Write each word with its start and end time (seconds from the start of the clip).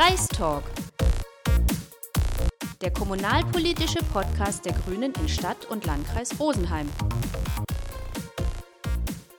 Kreistalk. 0.00 0.62
Der 2.80 2.92
kommunalpolitische 2.92 3.98
Podcast 4.12 4.64
der 4.64 4.72
Grünen 4.72 5.12
in 5.20 5.28
Stadt 5.28 5.64
und 5.68 5.86
Landkreis 5.86 6.38
Rosenheim. 6.38 6.88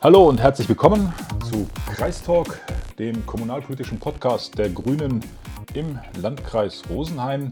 Hallo 0.01 0.27
und 0.27 0.41
herzlich 0.41 0.67
willkommen 0.67 1.13
zu 1.49 1.65
Kreistalk, 1.95 2.59
dem 2.97 3.25
kommunalpolitischen 3.25 3.99
Podcast 3.99 4.57
der 4.57 4.67
Grünen 4.69 5.23
im 5.75 5.97
Landkreis 6.21 6.83
Rosenheim. 6.89 7.51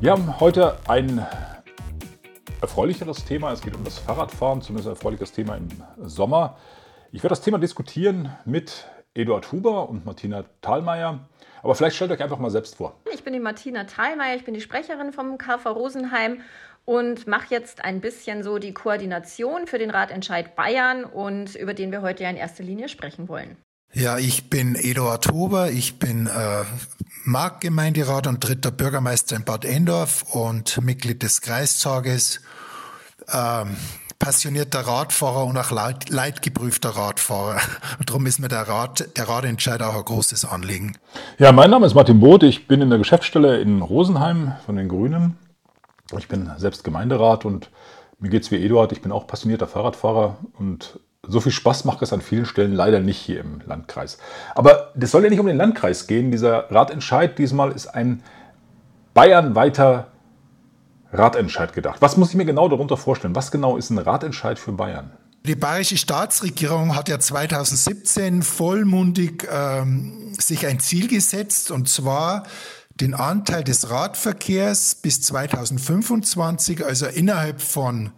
Wir 0.00 0.12
haben 0.12 0.40
heute 0.40 0.78
ein 0.88 1.26
erfreulicheres 2.62 3.26
Thema. 3.26 3.52
Es 3.52 3.60
geht 3.60 3.76
um 3.76 3.84
das 3.84 3.98
Fahrradfahren, 3.98 4.62
zumindest 4.62 4.88
ein 4.88 4.94
erfreuliches 4.94 5.32
Thema 5.32 5.56
im 5.56 5.68
Sommer. 5.98 6.56
Ich 7.12 7.22
werde 7.22 7.32
das 7.32 7.42
Thema 7.42 7.58
diskutieren 7.58 8.34
mit 8.46 8.86
Eduard 9.14 9.52
Huber 9.52 9.88
und 9.88 10.04
Martina 10.04 10.44
Thalmeier. 10.60 11.20
Aber 11.62 11.74
vielleicht 11.74 11.96
stellt 11.96 12.10
euch 12.10 12.22
einfach 12.22 12.38
mal 12.38 12.50
selbst 12.50 12.76
vor. 12.76 13.00
Ich 13.12 13.24
bin 13.24 13.32
die 13.32 13.40
Martina 13.40 13.84
Thalmeier, 13.84 14.36
ich 14.36 14.44
bin 14.44 14.54
die 14.54 14.60
Sprecherin 14.60 15.12
vom 15.12 15.38
KV 15.38 15.66
Rosenheim 15.70 16.40
und 16.84 17.26
mache 17.26 17.46
jetzt 17.50 17.84
ein 17.84 18.00
bisschen 18.00 18.42
so 18.42 18.58
die 18.58 18.74
Koordination 18.74 19.66
für 19.66 19.78
den 19.78 19.90
Ratentscheid 19.90 20.56
Bayern 20.56 21.04
und 21.04 21.54
über 21.54 21.72
den 21.72 21.90
wir 21.92 22.02
heute 22.02 22.24
ja 22.24 22.30
in 22.30 22.36
erster 22.36 22.62
Linie 22.62 22.88
sprechen 22.88 23.28
wollen. 23.28 23.56
Ja, 23.92 24.18
ich 24.18 24.50
bin 24.50 24.74
Eduard 24.74 25.30
Huber, 25.30 25.70
ich 25.70 26.00
bin 26.00 26.26
äh, 26.26 26.64
Marktgemeinderat 27.24 28.26
und 28.26 28.40
dritter 28.40 28.72
Bürgermeister 28.72 29.36
in 29.36 29.44
Bad 29.44 29.64
Endorf 29.64 30.34
und 30.34 30.82
Mitglied 30.82 31.22
des 31.22 31.40
Kreistages. 31.40 32.40
Ähm, 33.32 33.76
passionierter 34.18 34.80
Radfahrer 34.80 35.44
und 35.44 35.56
auch 35.56 35.70
leit, 35.70 36.08
leitgeprüfter 36.10 36.90
Radfahrer. 36.90 37.60
Und 37.98 38.08
darum 38.08 38.26
ist 38.26 38.38
mir 38.38 38.48
der, 38.48 38.68
Rad, 38.68 39.16
der 39.16 39.28
Radentscheid 39.28 39.82
auch 39.82 39.96
ein 39.96 40.04
großes 40.04 40.44
Anliegen. 40.44 40.96
Ja, 41.38 41.52
mein 41.52 41.70
Name 41.70 41.86
ist 41.86 41.94
Martin 41.94 42.20
Both. 42.20 42.42
Ich 42.44 42.66
bin 42.66 42.80
in 42.80 42.90
der 42.90 42.98
Geschäftsstelle 42.98 43.60
in 43.60 43.82
Rosenheim 43.82 44.54
von 44.64 44.76
den 44.76 44.88
Grünen. 44.88 45.36
Ich 46.18 46.28
bin 46.28 46.50
selbst 46.56 46.84
Gemeinderat 46.84 47.44
und 47.44 47.70
mir 48.18 48.30
geht 48.30 48.42
es 48.42 48.50
wie 48.50 48.64
Eduard. 48.64 48.92
Ich 48.92 49.02
bin 49.02 49.12
auch 49.12 49.26
passionierter 49.26 49.66
Fahrradfahrer 49.66 50.38
und 50.58 50.98
so 51.26 51.40
viel 51.40 51.52
Spaß 51.52 51.84
macht 51.84 52.02
es 52.02 52.12
an 52.12 52.20
vielen 52.20 52.46
Stellen 52.46 52.72
leider 52.72 53.00
nicht 53.00 53.18
hier 53.18 53.40
im 53.40 53.60
Landkreis. 53.64 54.18
Aber 54.54 54.92
das 54.94 55.10
soll 55.10 55.24
ja 55.24 55.30
nicht 55.30 55.40
um 55.40 55.46
den 55.46 55.56
Landkreis 55.56 56.06
gehen. 56.06 56.30
Dieser 56.30 56.70
Ratentscheid 56.70 57.38
diesmal 57.38 57.72
ist 57.72 57.86
ein 57.86 58.22
bayernweiter 59.14 60.08
Ratentscheid 61.14 61.72
gedacht. 61.72 62.02
Was 62.02 62.16
muss 62.16 62.30
ich 62.30 62.34
mir 62.34 62.44
genau 62.44 62.68
darunter 62.68 62.96
vorstellen? 62.96 63.34
Was 63.34 63.50
genau 63.50 63.76
ist 63.76 63.90
ein 63.90 63.98
Ratentscheid 63.98 64.58
für 64.58 64.72
Bayern? 64.72 65.12
Die 65.46 65.54
bayerische 65.54 65.98
Staatsregierung 65.98 66.96
hat 66.96 67.08
ja 67.08 67.18
2017 67.18 68.42
vollmundig 68.42 69.46
ähm, 69.50 70.32
sich 70.38 70.66
ein 70.66 70.80
Ziel 70.80 71.06
gesetzt, 71.06 71.70
und 71.70 71.88
zwar 71.88 72.44
den 73.00 73.12
Anteil 73.12 73.62
des 73.62 73.90
Radverkehrs 73.90 74.94
bis 74.94 75.20
2025, 75.20 76.84
also 76.84 77.06
innerhalb 77.06 77.60
von 77.60 78.12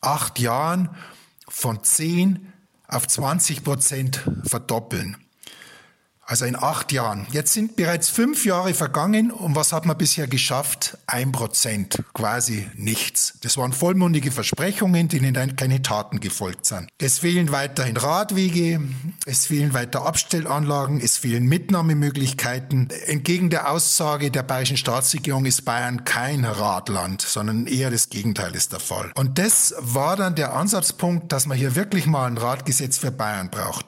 acht 0.00 0.38
Jahren, 0.38 0.88
von 1.48 1.82
10 1.82 2.50
auf 2.88 3.06
20 3.06 3.62
Prozent 3.62 4.20
verdoppeln. 4.44 5.16
Also 6.30 6.44
in 6.44 6.54
acht 6.54 6.92
Jahren. 6.92 7.26
Jetzt 7.32 7.54
sind 7.54 7.74
bereits 7.74 8.08
fünf 8.08 8.44
Jahre 8.44 8.72
vergangen 8.72 9.32
und 9.32 9.56
was 9.56 9.72
hat 9.72 9.84
man 9.84 9.98
bisher 9.98 10.28
geschafft? 10.28 10.96
Ein 11.08 11.32
Prozent, 11.32 12.04
quasi 12.14 12.68
nichts. 12.76 13.34
Das 13.40 13.56
waren 13.56 13.72
vollmundige 13.72 14.30
Versprechungen, 14.30 15.08
denen 15.08 15.56
keine 15.56 15.82
Taten 15.82 16.20
gefolgt 16.20 16.66
sind. 16.66 16.88
Es 16.98 17.18
fehlen 17.18 17.50
weiterhin 17.50 17.96
Radwege, 17.96 18.80
es 19.26 19.46
fehlen 19.46 19.74
weiter 19.74 20.06
Abstellanlagen, 20.06 21.00
es 21.00 21.16
fehlen 21.16 21.46
Mitnahmemöglichkeiten. 21.46 22.90
Entgegen 23.06 23.50
der 23.50 23.68
Aussage 23.68 24.30
der 24.30 24.44
bayerischen 24.44 24.76
Staatsregierung 24.76 25.46
ist 25.46 25.64
Bayern 25.64 26.04
kein 26.04 26.44
Radland, 26.44 27.22
sondern 27.22 27.66
eher 27.66 27.90
das 27.90 28.08
Gegenteil 28.08 28.54
ist 28.54 28.72
der 28.72 28.78
Fall. 28.78 29.10
Und 29.16 29.40
das 29.40 29.74
war 29.80 30.14
dann 30.14 30.36
der 30.36 30.54
Ansatzpunkt, 30.54 31.32
dass 31.32 31.46
man 31.46 31.58
hier 31.58 31.74
wirklich 31.74 32.06
mal 32.06 32.26
ein 32.26 32.38
Radgesetz 32.38 32.98
für 32.98 33.10
Bayern 33.10 33.50
braucht. 33.50 33.86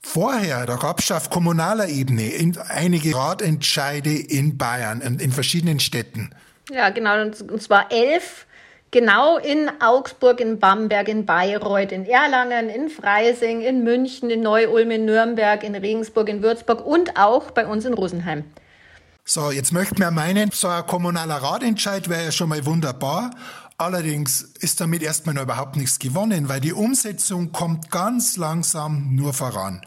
Vorher, 0.00 0.64
da 0.66 0.76
gab 0.76 1.00
es 1.00 1.10
auf 1.10 1.28
kommunaler 1.28 1.88
Ebene 1.88 2.30
einige 2.68 3.14
Ratentscheide 3.14 4.14
in 4.14 4.56
Bayern, 4.56 5.00
in, 5.00 5.18
in 5.18 5.32
verschiedenen 5.32 5.80
Städten. 5.80 6.30
Ja, 6.70 6.90
genau, 6.90 7.20
und 7.22 7.62
zwar 7.62 7.90
elf 7.90 8.46
Genau 8.90 9.36
in 9.36 9.70
Augsburg, 9.82 10.40
in 10.40 10.58
Bamberg, 10.58 11.08
in 11.08 11.26
Bayreuth, 11.26 11.92
in 11.92 12.06
Erlangen, 12.06 12.70
in 12.70 12.88
Freising, 12.88 13.60
in 13.60 13.84
München, 13.84 14.30
in 14.30 14.40
Neu-Ulm, 14.40 14.90
in 14.90 15.04
Nürnberg, 15.04 15.62
in 15.62 15.74
Regensburg, 15.74 16.30
in 16.30 16.42
Würzburg 16.42 16.86
und 16.86 17.18
auch 17.18 17.50
bei 17.50 17.66
uns 17.66 17.84
in 17.84 17.92
Rosenheim. 17.92 18.44
So, 19.26 19.50
jetzt 19.50 19.74
möchten 19.74 19.98
wir 19.98 20.10
meinen, 20.10 20.50
so 20.52 20.68
ein 20.68 20.86
kommunaler 20.86 21.34
Ratentscheid 21.34 22.08
wäre 22.08 22.24
ja 22.24 22.32
schon 22.32 22.48
mal 22.48 22.64
wunderbar. 22.64 23.30
Allerdings 23.80 24.40
ist 24.58 24.80
damit 24.80 25.04
erstmal 25.04 25.36
noch 25.36 25.42
überhaupt 25.42 25.76
nichts 25.76 26.00
gewonnen, 26.00 26.48
weil 26.48 26.60
die 26.60 26.72
Umsetzung 26.72 27.52
kommt 27.52 27.92
ganz 27.92 28.36
langsam 28.36 29.14
nur 29.14 29.32
voran. 29.32 29.82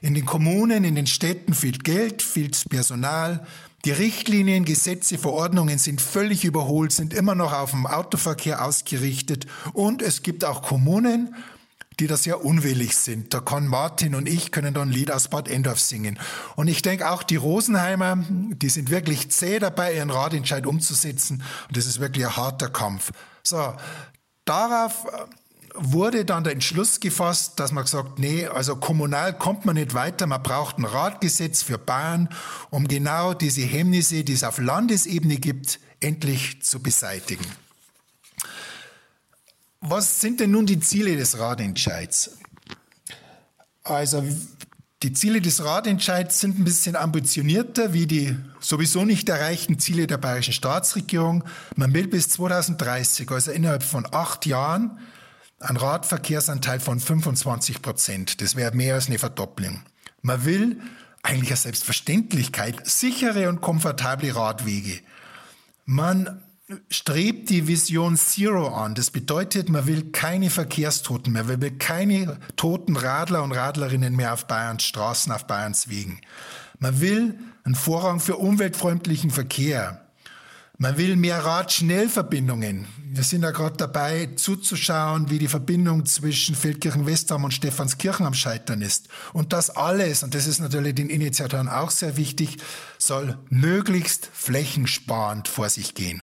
In 0.00 0.14
den 0.14 0.24
Kommunen, 0.24 0.82
in 0.82 0.94
den 0.94 1.06
Städten 1.06 1.52
fehlt 1.52 1.84
Geld, 1.84 2.22
fehlt 2.22 2.64
Personal. 2.70 3.46
Die 3.84 3.90
Richtlinien, 3.90 4.64
Gesetze, 4.64 5.18
Verordnungen 5.18 5.76
sind 5.76 6.00
völlig 6.00 6.46
überholt, 6.46 6.92
sind 6.92 7.12
immer 7.12 7.34
noch 7.34 7.52
auf 7.52 7.72
den 7.72 7.86
Autoverkehr 7.86 8.64
ausgerichtet. 8.64 9.46
Und 9.74 10.00
es 10.00 10.22
gibt 10.22 10.42
auch 10.46 10.62
Kommunen, 10.62 11.34
die 12.00 12.06
da 12.06 12.16
sehr 12.16 12.46
unwillig 12.46 12.96
sind. 12.96 13.34
Da 13.34 13.40
kann 13.40 13.66
Martin 13.66 14.14
und 14.14 14.26
ich 14.26 14.52
können 14.52 14.72
dann 14.72 14.88
ein 14.88 14.94
Lied 14.94 15.10
aus 15.10 15.28
Bad 15.28 15.48
Endorf 15.48 15.80
singen. 15.80 16.18
Und 16.56 16.68
ich 16.68 16.80
denke 16.80 17.10
auch 17.10 17.22
die 17.22 17.36
Rosenheimer, 17.36 18.24
die 18.30 18.70
sind 18.70 18.88
wirklich 18.88 19.30
zäh 19.30 19.58
dabei, 19.58 19.94
ihren 19.94 20.10
Ratentscheid 20.10 20.64
umzusetzen. 20.64 21.42
Und 21.68 21.76
das 21.76 21.84
ist 21.84 22.00
wirklich 22.00 22.24
ein 22.24 22.36
harter 22.36 22.70
Kampf. 22.70 23.12
So, 23.46 23.74
darauf 24.46 25.04
äh, 25.04 25.26
wurde 25.74 26.24
dann 26.24 26.44
der 26.44 26.54
Entschluss 26.54 27.00
gefasst, 27.00 27.60
dass 27.60 27.72
man 27.72 27.84
gesagt, 27.84 28.18
nee, 28.18 28.46
also 28.46 28.76
kommunal 28.76 29.36
kommt 29.36 29.64
man 29.64 29.74
nicht 29.74 29.92
weiter, 29.92 30.26
man 30.26 30.42
braucht 30.42 30.78
ein 30.78 30.84
Ratgesetz 30.84 31.62
für 31.62 31.78
Bayern, 31.78 32.28
um 32.70 32.88
genau 32.88 33.34
diese 33.34 33.62
Hemmnisse, 33.62 34.24
die 34.24 34.32
es 34.32 34.44
auf 34.44 34.58
Landesebene 34.58 35.36
gibt, 35.36 35.80
endlich 36.00 36.62
zu 36.62 36.80
beseitigen. 36.80 37.44
Was 39.80 40.20
sind 40.20 40.40
denn 40.40 40.52
nun 40.52 40.64
die 40.64 40.80
Ziele 40.80 41.16
des 41.16 41.38
Ratentscheids? 41.38 42.38
Also 43.82 44.24
die 45.04 45.12
Ziele 45.12 45.42
des 45.42 45.62
Ratentscheids 45.62 46.40
sind 46.40 46.58
ein 46.58 46.64
bisschen 46.64 46.96
ambitionierter 46.96 47.92
wie 47.92 48.06
die 48.06 48.38
sowieso 48.58 49.04
nicht 49.04 49.28
erreichten 49.28 49.78
Ziele 49.78 50.06
der 50.06 50.16
bayerischen 50.16 50.54
Staatsregierung. 50.54 51.44
Man 51.76 51.92
will 51.92 52.08
bis 52.08 52.30
2030, 52.30 53.30
also 53.30 53.50
innerhalb 53.50 53.82
von 53.82 54.06
acht 54.10 54.46
Jahren, 54.46 54.98
einen 55.60 55.76
Radverkehrsanteil 55.76 56.80
von 56.80 57.00
25 57.00 57.82
Prozent. 57.82 58.40
Das 58.40 58.56
wäre 58.56 58.74
mehr 58.74 58.94
als 58.94 59.08
eine 59.08 59.18
Verdopplung. 59.18 59.82
Man 60.22 60.46
will 60.46 60.80
eigentlich 61.22 61.50
als 61.50 61.64
Selbstverständlichkeit 61.64 62.86
sichere 62.88 63.50
und 63.50 63.60
komfortable 63.60 64.34
Radwege. 64.34 65.00
Man 65.84 66.42
strebt 66.88 67.50
die 67.50 67.66
Vision 67.66 68.16
Zero 68.16 68.68
an. 68.68 68.94
Das 68.94 69.10
bedeutet, 69.10 69.68
man 69.68 69.86
will 69.86 70.10
keine 70.10 70.50
Verkehrstoten 70.50 71.32
mehr, 71.32 71.44
man 71.44 71.60
will 71.60 71.72
keine 71.72 72.38
toten 72.56 72.96
Radler 72.96 73.42
und 73.42 73.52
Radlerinnen 73.52 74.16
mehr 74.16 74.32
auf 74.32 74.46
Bayerns 74.46 74.84
Straßen, 74.84 75.32
auf 75.32 75.46
Bayerns 75.46 75.88
Wegen. 75.88 76.20
Man 76.78 77.00
will 77.00 77.38
einen 77.64 77.74
Vorrang 77.74 78.20
für 78.20 78.36
umweltfreundlichen 78.36 79.30
Verkehr. 79.30 80.00
Man 80.76 80.96
will 80.98 81.14
mehr 81.14 81.44
Radschnellverbindungen. 81.44 82.86
Wir 83.12 83.22
sind 83.22 83.42
ja 83.42 83.52
gerade 83.52 83.76
dabei, 83.76 84.30
zuzuschauen, 84.34 85.30
wie 85.30 85.38
die 85.38 85.46
Verbindung 85.46 86.04
zwischen 86.04 86.56
Feldkirchen-Westham 86.56 87.44
und 87.44 87.54
Stephanskirchen 87.54 88.26
am 88.26 88.34
Scheitern 88.34 88.82
ist. 88.82 89.08
Und 89.32 89.52
das 89.52 89.70
alles, 89.70 90.24
und 90.24 90.34
das 90.34 90.48
ist 90.48 90.58
natürlich 90.58 90.96
den 90.96 91.10
Initiatoren 91.10 91.68
auch 91.68 91.92
sehr 91.92 92.16
wichtig, 92.16 92.56
soll 92.98 93.38
möglichst 93.50 94.28
flächensparend 94.32 95.46
vor 95.46 95.68
sich 95.68 95.94
gehen. 95.94 96.20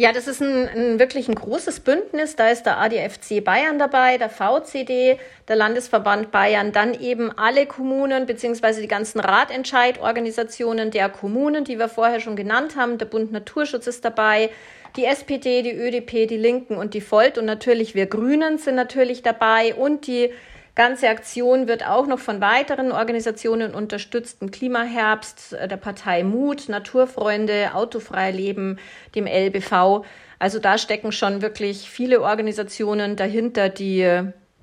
Ja, 0.00 0.12
das 0.12 0.28
ist 0.28 0.40
ein, 0.40 0.68
ein, 0.68 0.98
wirklich 1.00 1.26
ein 1.26 1.34
großes 1.34 1.80
Bündnis. 1.80 2.36
Da 2.36 2.50
ist 2.50 2.62
der 2.62 2.78
ADFC 2.78 3.42
Bayern 3.42 3.80
dabei, 3.80 4.16
der 4.16 4.30
VCD, 4.30 5.18
der 5.48 5.56
Landesverband 5.56 6.30
Bayern, 6.30 6.70
dann 6.70 6.94
eben 6.94 7.36
alle 7.36 7.66
Kommunen 7.66 8.24
beziehungsweise 8.24 8.80
die 8.80 8.86
ganzen 8.86 9.18
Ratentscheidorganisationen 9.18 10.92
der 10.92 11.08
Kommunen, 11.08 11.64
die 11.64 11.80
wir 11.80 11.88
vorher 11.88 12.20
schon 12.20 12.36
genannt 12.36 12.76
haben. 12.76 12.98
Der 12.98 13.06
Bund 13.06 13.32
Naturschutz 13.32 13.88
ist 13.88 14.04
dabei, 14.04 14.50
die 14.94 15.04
SPD, 15.04 15.62
die 15.62 15.74
ÖDP, 15.74 16.28
die 16.28 16.36
Linken 16.36 16.76
und 16.76 16.94
die 16.94 17.02
Volt 17.10 17.36
und 17.36 17.46
natürlich 17.46 17.96
wir 17.96 18.06
Grünen 18.06 18.58
sind 18.58 18.76
natürlich 18.76 19.22
dabei 19.22 19.74
und 19.74 20.06
die 20.06 20.30
ganze 20.78 21.08
Aktion 21.08 21.66
wird 21.66 21.84
auch 21.84 22.06
noch 22.06 22.20
von 22.20 22.40
weiteren 22.40 22.92
Organisationen 22.92 23.74
unterstützt. 23.74 24.40
Ein 24.40 24.50
Klimaherbst 24.50 25.52
äh, 25.52 25.68
der 25.68 25.76
Partei 25.76 26.22
Mut, 26.22 26.68
Naturfreunde, 26.68 27.74
Autofrei 27.74 28.30
Leben, 28.30 28.78
dem 29.14 29.26
LBV. 29.26 30.04
Also 30.38 30.60
da 30.60 30.78
stecken 30.78 31.10
schon 31.10 31.42
wirklich 31.42 31.90
viele 31.90 32.22
Organisationen 32.22 33.16
dahinter, 33.16 33.68
die 33.68 34.08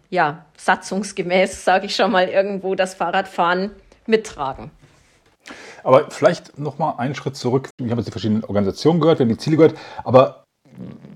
ja 0.10 0.46
satzungsgemäß, 0.58 1.66
sage 1.66 1.88
ich 1.88 1.96
schon 1.96 2.12
mal, 2.12 2.30
irgendwo 2.30 2.76
das 2.76 2.96
Fahrradfahren 2.96 3.72
mittragen. 4.08 4.72
Aber 5.84 6.10
vielleicht 6.10 6.58
noch 6.58 6.80
mal 6.80 6.96
einen 6.98 7.14
Schritt 7.14 7.36
zurück. 7.36 7.70
Wir 7.78 7.92
haben 7.92 8.00
jetzt 8.00 8.08
die 8.08 8.12
verschiedenen 8.12 8.46
Organisationen 8.46 9.02
gehört, 9.02 9.20
wir 9.20 9.26
haben 9.26 9.34
die 9.34 9.38
Ziele 9.38 9.58
gehört, 9.58 9.78
aber 10.04 10.46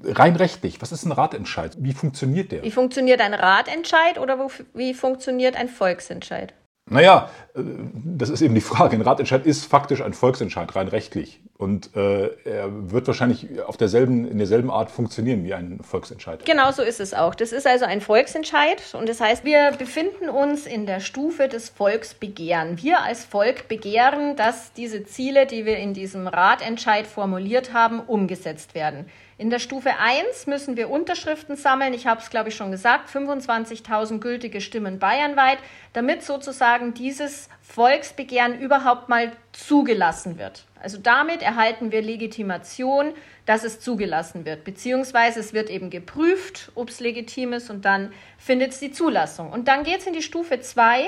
rein 0.03 0.35
rechtlich, 0.35 0.81
was 0.81 0.91
ist 0.91 1.05
ein 1.05 1.11
Ratentscheid? 1.11 1.75
Wie 1.79 1.93
funktioniert 1.93 2.51
der? 2.51 2.63
Wie 2.63 2.71
funktioniert 2.71 3.21
ein 3.21 3.33
Ratentscheid 3.33 4.17
oder 4.19 4.49
wie 4.73 4.93
funktioniert 4.93 5.55
ein 5.55 5.69
Volksentscheid? 5.69 6.53
Naja, 6.89 7.29
äh, 7.55 7.61
das 7.93 8.29
ist 8.29 8.41
eben 8.41 8.55
die 8.55 8.61
Frage. 8.61 8.95
Ein 8.95 9.01
Ratentscheid 9.01 9.45
ist 9.45 9.65
faktisch 9.65 10.01
ein 10.01 10.13
Volksentscheid, 10.13 10.75
rein 10.75 10.87
rechtlich. 10.87 11.41
Und 11.57 11.95
äh, 11.95 12.29
er 12.45 12.91
wird 12.91 13.05
wahrscheinlich 13.07 13.61
auf 13.61 13.77
derselben, 13.77 14.25
in 14.25 14.37
derselben 14.37 14.71
Art 14.71 14.89
funktionieren 14.89 15.43
wie 15.43 15.53
ein 15.53 15.81
Volksentscheid. 15.83 16.45
Genau 16.45 16.71
so 16.71 16.81
ist 16.81 16.99
es 16.99 17.13
auch. 17.13 17.35
Das 17.35 17.51
ist 17.51 17.67
also 17.67 17.85
ein 17.85 18.01
Volksentscheid. 18.01 18.81
Und 18.93 19.07
das 19.07 19.21
heißt, 19.21 19.45
wir 19.45 19.71
befinden 19.77 20.29
uns 20.29 20.65
in 20.65 20.85
der 20.85 20.99
Stufe 20.99 21.47
des 21.47 21.69
Volksbegehren. 21.69 22.81
Wir 22.81 23.01
als 23.01 23.25
Volk 23.25 23.67
begehren, 23.67 24.35
dass 24.35 24.73
diese 24.73 25.03
Ziele, 25.03 25.45
die 25.45 25.65
wir 25.65 25.77
in 25.77 25.93
diesem 25.93 26.27
Ratentscheid 26.27 27.05
formuliert 27.05 27.73
haben, 27.73 27.99
umgesetzt 27.99 28.73
werden. 28.73 29.05
In 29.39 29.49
der 29.49 29.59
Stufe 29.59 29.97
1 29.97 30.47
müssen 30.47 30.75
wir 30.75 30.89
Unterschriften 30.89 31.55
sammeln. 31.55 31.93
Ich 31.93 32.05
habe 32.07 32.19
es, 32.19 32.29
glaube 32.29 32.49
ich, 32.49 32.55
schon 32.55 32.71
gesagt, 32.71 33.09
25.000 33.09 34.19
gültige 34.19 34.59
Stimmen 34.59 34.99
bayernweit, 34.99 35.59
damit 35.93 36.23
sozusagen 36.23 36.93
dieses 36.93 37.47
Volksbegehren 37.61 38.59
überhaupt 38.59 39.07
mal 39.07 39.31
zugelassen 39.53 40.37
wird. 40.37 40.65
Also 40.81 40.97
damit 40.97 41.41
erhalten 41.41 41.93
wir 41.93 42.01
Legitimation, 42.01 43.13
dass 43.45 43.63
es 43.63 43.79
zugelassen 43.79 44.43
wird, 44.43 44.65
beziehungsweise 44.65 45.39
es 45.39 45.53
wird 45.53 45.69
eben 45.69 45.89
geprüft, 45.89 46.73
ob 46.75 46.89
es 46.89 46.99
legitim 46.99 47.53
ist 47.53 47.69
und 47.69 47.85
dann 47.85 48.11
findet 48.37 48.73
es 48.73 48.79
die 48.79 48.91
Zulassung. 48.91 49.53
Und 49.53 49.69
dann 49.69 49.85
geht 49.85 50.01
es 50.01 50.07
in 50.07 50.13
die 50.13 50.21
Stufe 50.21 50.59
2. 50.59 51.07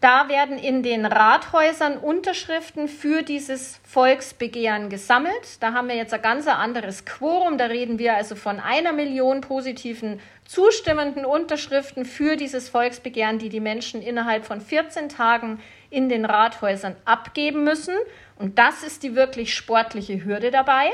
Da 0.00 0.28
werden 0.28 0.58
in 0.58 0.84
den 0.84 1.04
Rathäusern 1.06 1.98
Unterschriften 1.98 2.86
für 2.86 3.22
dieses 3.22 3.80
Volksbegehren 3.82 4.90
gesammelt. 4.90 5.60
Da 5.60 5.72
haben 5.72 5.88
wir 5.88 5.96
jetzt 5.96 6.14
ein 6.14 6.22
ganz 6.22 6.46
anderes 6.46 7.04
Quorum. 7.04 7.58
Da 7.58 7.64
reden 7.66 7.98
wir 7.98 8.14
also 8.14 8.36
von 8.36 8.60
einer 8.60 8.92
Million 8.92 9.40
positiven 9.40 10.20
zustimmenden 10.44 11.24
Unterschriften 11.24 12.04
für 12.04 12.36
dieses 12.36 12.68
Volksbegehren, 12.68 13.40
die 13.40 13.48
die 13.48 13.58
Menschen 13.58 14.00
innerhalb 14.00 14.44
von 14.44 14.60
14 14.60 15.08
Tagen 15.08 15.60
in 15.90 16.08
den 16.08 16.24
Rathäusern 16.24 16.94
abgeben 17.04 17.64
müssen. 17.64 17.96
Und 18.36 18.56
das 18.56 18.84
ist 18.84 19.02
die 19.02 19.16
wirklich 19.16 19.52
sportliche 19.52 20.24
Hürde 20.24 20.52
dabei. 20.52 20.92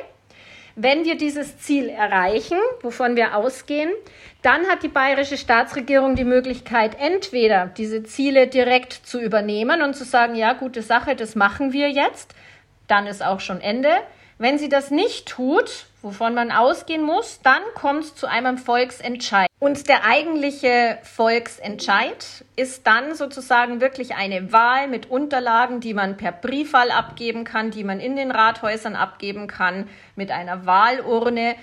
Wenn 0.77 1.05
wir 1.05 1.17
dieses 1.17 1.59
Ziel 1.59 1.89
erreichen, 1.89 2.59
wovon 2.83 3.15
wir 3.15 3.37
ausgehen, 3.37 3.91
dann 4.43 4.67
hat 4.67 4.83
die 4.83 4.89
bayerische 4.89 5.37
Staatsregierung 5.37 6.17
die 6.17 6.25
Möglichkeit, 6.25 6.97
entweder 6.99 7.67
diese 7.67 8.03
Ziele 8.03 8.49
direkt 8.49 8.93
zu 8.93 9.21
übernehmen 9.21 9.83
und 9.83 9.95
zu 9.95 10.05
sagen, 10.05 10.35
ja, 10.35 10.53
gute 10.53 10.83
Sache, 10.83 11.15
das 11.15 11.37
machen 11.37 11.73
wir 11.73 11.91
jetzt, 11.91 12.35
dann 12.89 13.07
ist 13.07 13.25
auch 13.25 13.41
schon 13.41 13.61
Ende. 13.61 13.91
Wenn 14.39 14.59
sie 14.59 14.69
das 14.69 14.91
nicht 14.91 15.27
tut, 15.27 15.87
wovon 16.03 16.35
man 16.35 16.51
ausgehen 16.51 17.03
muss, 17.03 17.41
dann 17.43 17.63
kommt 17.75 18.05
es 18.05 18.15
zu 18.15 18.27
einem 18.27 18.59
Volksentscheid. 18.59 19.49
Und 19.61 19.89
der 19.89 20.05
eigentliche 20.05 20.99
Volksentscheid 21.03 22.45
ist 22.57 22.87
dann 22.87 23.15
sozusagen 23.15 23.81
wirklich 23.81 24.15
eine 24.15 24.53
Wahl 24.53 24.89
mit 24.89 25.09
Unterlagen, 25.09 25.81
die 25.81 25.95
man 25.95 26.17
per 26.17 26.33
Briefwahl 26.33 26.91
abgeben 26.91 27.45
kann, 27.45 27.71
die 27.71 27.85
man 27.85 28.01
in 28.01 28.17
den 28.17 28.31
Rathäusern 28.31 28.97
abgeben 28.97 29.47
kann, 29.47 29.89
mit 30.17 30.31
einer 30.31 30.67
Wahlurne. 30.67 31.55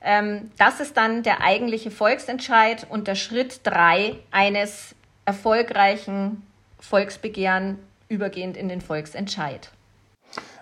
Ähm, 0.00 0.50
das 0.58 0.80
ist 0.80 0.96
dann 0.96 1.22
der 1.22 1.42
eigentliche 1.42 1.90
Volksentscheid 1.90 2.86
und 2.88 3.08
der 3.08 3.16
Schritt 3.16 3.60
drei 3.64 4.16
eines 4.30 4.94
erfolgreichen 5.24 6.46
Volksbegehren 6.80 7.78
übergehend 8.08 8.56
in 8.56 8.68
den 8.68 8.80
Volksentscheid. 8.80 9.70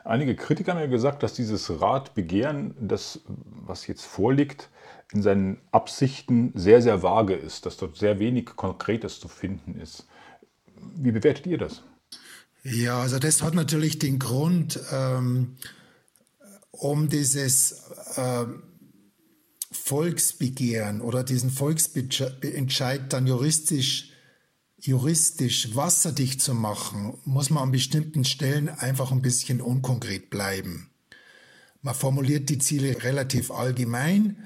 Einige 0.05 0.35
Kritiker 0.35 0.73
haben 0.73 0.81
ja 0.81 0.87
gesagt, 0.87 1.23
dass 1.23 1.35
dieses 1.35 1.81
Ratbegehren, 1.81 2.75
das, 2.81 3.21
was 3.27 3.87
jetzt 3.87 4.05
vorliegt, 4.05 4.71
in 5.13 5.23
seinen 5.23 5.59
Absichten 5.73 6.53
sehr, 6.55 6.83
sehr 6.83 7.03
vage 7.03 7.35
ist, 7.35 7.67
dass 7.67 7.77
dort 7.77 7.97
sehr 7.97 8.19
wenig 8.19 8.47
Konkretes 8.57 9.21
zu 9.21 9.29
finden 9.29 9.79
ist. 9.81 10.07
Wie 10.97 11.11
bewertet 11.13 11.47
ihr 11.47 11.59
das? 11.59 11.83
Ja, 12.63 13.01
also 13.01 13.19
das 13.19 13.43
hat 13.43 13.55
natürlich 13.55 13.99
den 13.99 14.19
Grund, 14.19 14.79
ähm, 14.93 15.57
um 16.71 17.09
dieses 17.09 17.83
ähm, 18.17 18.63
Volksbegehren 19.73 21.01
oder 21.01 21.25
diesen 21.25 21.51
Volksentscheid 21.51 23.13
dann 23.13 23.27
juristisch 23.27 24.10
juristisch 24.81 25.75
wasserdicht 25.75 26.41
zu 26.41 26.55
machen, 26.55 27.15
muss 27.25 27.51
man 27.51 27.65
an 27.65 27.71
bestimmten 27.71 28.25
Stellen 28.25 28.69
einfach 28.69 29.13
ein 29.13 29.23
bisschen 29.23 29.61
unkonkret 29.61 30.31
bleiben. 30.31 30.91
Man 31.83 31.95
formuliert 31.95 32.49
die 32.49 32.59
Ziele 32.59 33.03
relativ 33.03 33.51
allgemein, 33.51 34.37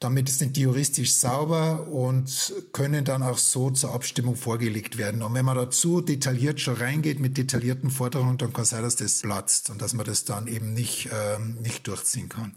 damit 0.00 0.30
ist 0.30 0.40
nicht 0.40 0.56
juristisch 0.56 1.12
sauber 1.12 1.86
und 1.88 2.54
können 2.72 3.04
dann 3.04 3.22
auch 3.22 3.36
so 3.36 3.70
zur 3.70 3.92
Abstimmung 3.92 4.34
vorgelegt 4.34 4.96
werden. 4.96 5.22
Und 5.22 5.34
wenn 5.34 5.44
man 5.44 5.56
dazu 5.56 6.00
detailliert 6.00 6.58
schon 6.58 6.76
reingeht 6.76 7.20
mit 7.20 7.36
detaillierten 7.36 7.90
Forderungen, 7.90 8.38
dann 8.38 8.54
kann 8.54 8.64
sein, 8.64 8.82
dass 8.82 8.96
das 8.96 9.20
platzt 9.20 9.68
und 9.68 9.82
dass 9.82 9.92
man 9.92 10.06
das 10.06 10.24
dann 10.24 10.46
eben 10.46 10.72
nicht, 10.72 11.10
ähm, 11.12 11.58
nicht 11.60 11.86
durchziehen 11.86 12.30
kann. 12.30 12.54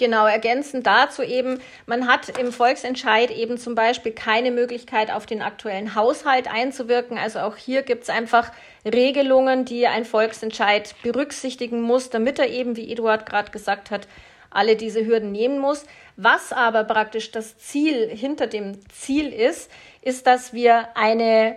Genau, 0.00 0.26
ergänzend 0.26 0.86
dazu 0.86 1.22
eben, 1.22 1.60
man 1.84 2.06
hat 2.06 2.38
im 2.38 2.52
Volksentscheid 2.52 3.30
eben 3.30 3.58
zum 3.58 3.74
Beispiel 3.74 4.12
keine 4.12 4.50
Möglichkeit, 4.50 5.12
auf 5.12 5.26
den 5.26 5.42
aktuellen 5.42 5.94
Haushalt 5.94 6.50
einzuwirken. 6.50 7.18
Also 7.18 7.40
auch 7.40 7.58
hier 7.58 7.82
gibt 7.82 8.04
es 8.04 8.08
einfach 8.08 8.50
Regelungen, 8.82 9.66
die 9.66 9.86
ein 9.86 10.06
Volksentscheid 10.06 10.94
berücksichtigen 11.02 11.82
muss, 11.82 12.08
damit 12.08 12.38
er 12.38 12.48
eben, 12.48 12.78
wie 12.78 12.90
Eduard 12.90 13.26
gerade 13.26 13.50
gesagt 13.50 13.90
hat, 13.90 14.08
alle 14.48 14.74
diese 14.74 15.04
Hürden 15.04 15.32
nehmen 15.32 15.58
muss. 15.58 15.84
Was 16.16 16.50
aber 16.50 16.84
praktisch 16.84 17.30
das 17.30 17.58
Ziel 17.58 18.08
hinter 18.08 18.46
dem 18.46 18.78
Ziel 18.88 19.30
ist, 19.30 19.70
ist, 20.00 20.26
dass 20.26 20.54
wir 20.54 20.96
eine 20.96 21.56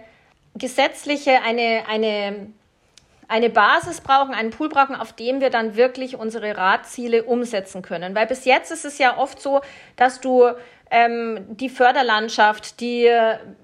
gesetzliche, 0.53 1.41
eine, 1.43 1.83
eine 1.87 2.51
eine 3.27 3.49
Basis 3.49 4.01
brauchen, 4.01 4.33
einen 4.33 4.51
Pool 4.51 4.69
brauchen, 4.69 4.95
auf 4.95 5.13
dem 5.13 5.41
wir 5.41 5.49
dann 5.49 5.75
wirklich 5.75 6.17
unsere 6.17 6.57
Radziele 6.57 7.23
umsetzen 7.23 7.81
können. 7.81 8.15
Weil 8.15 8.27
bis 8.27 8.45
jetzt 8.45 8.71
ist 8.71 8.85
es 8.85 8.97
ja 8.97 9.17
oft 9.17 9.41
so, 9.41 9.61
dass 9.95 10.21
du 10.21 10.49
ähm, 10.91 11.45
die 11.49 11.69
Förderlandschaft, 11.69 12.79
die 12.79 13.09